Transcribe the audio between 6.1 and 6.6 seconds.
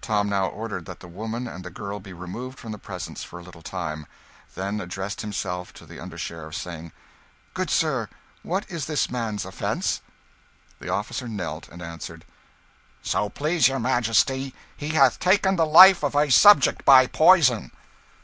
sheriff,